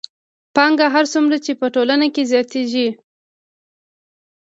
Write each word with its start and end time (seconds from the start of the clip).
پانګه 0.55 0.87
هر 0.95 1.05
څومره 1.13 1.37
چې 1.45 1.51
په 1.59 1.67
ټولنه 1.75 2.07
کې 2.13 2.23
زیاتېږي 2.31 2.87